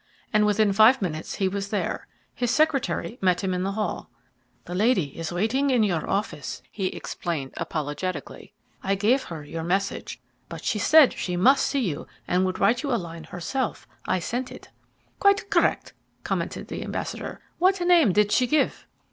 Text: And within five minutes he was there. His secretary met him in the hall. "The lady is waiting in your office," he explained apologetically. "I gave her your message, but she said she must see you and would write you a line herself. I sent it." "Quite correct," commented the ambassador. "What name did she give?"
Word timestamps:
And 0.33 0.47
within 0.47 0.73
five 0.73 0.99
minutes 0.99 1.35
he 1.35 1.47
was 1.47 1.69
there. 1.69 2.07
His 2.33 2.49
secretary 2.49 3.19
met 3.21 3.43
him 3.43 3.53
in 3.53 3.61
the 3.61 3.73
hall. 3.73 4.09
"The 4.65 4.73
lady 4.73 5.15
is 5.15 5.31
waiting 5.31 5.69
in 5.69 5.83
your 5.83 6.09
office," 6.09 6.63
he 6.71 6.87
explained 6.87 7.53
apologetically. 7.57 8.51
"I 8.81 8.95
gave 8.95 9.25
her 9.25 9.43
your 9.43 9.61
message, 9.63 10.19
but 10.49 10.65
she 10.65 10.79
said 10.79 11.13
she 11.13 11.35
must 11.37 11.63
see 11.67 11.81
you 11.81 12.07
and 12.27 12.45
would 12.47 12.57
write 12.57 12.81
you 12.81 12.91
a 12.91 12.97
line 12.97 13.25
herself. 13.25 13.87
I 14.07 14.17
sent 14.17 14.51
it." 14.51 14.69
"Quite 15.19 15.51
correct," 15.51 15.93
commented 16.23 16.67
the 16.69 16.81
ambassador. 16.83 17.39
"What 17.59 17.79
name 17.79 18.11
did 18.11 18.31
she 18.31 18.47
give?" 18.47 18.87